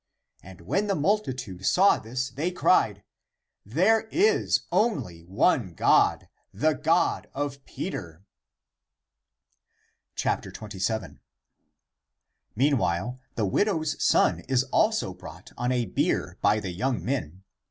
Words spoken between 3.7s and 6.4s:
There is only one God,